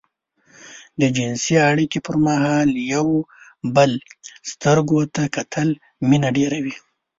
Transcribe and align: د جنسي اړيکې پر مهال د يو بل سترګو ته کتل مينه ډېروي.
د 0.99 1.01
جنسي 1.15 1.55
اړيکې 1.71 1.99
پر 2.05 2.15
مهال 2.25 2.67
د 2.73 2.79
يو 2.95 3.07
بل 3.75 3.91
سترګو 4.51 4.99
ته 5.15 5.23
کتل 5.35 5.69
مينه 6.09 6.29
ډېروي. 6.37 6.75